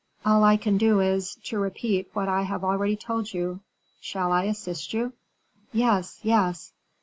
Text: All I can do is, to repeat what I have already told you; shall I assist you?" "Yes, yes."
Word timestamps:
All 0.25 0.43
I 0.43 0.57
can 0.57 0.79
do 0.79 0.99
is, 0.99 1.35
to 1.43 1.59
repeat 1.59 2.09
what 2.13 2.27
I 2.27 2.41
have 2.41 2.63
already 2.63 2.95
told 2.95 3.31
you; 3.31 3.59
shall 3.99 4.31
I 4.31 4.45
assist 4.45 4.93
you?" 4.95 5.13
"Yes, 5.73 6.19
yes." 6.23 6.73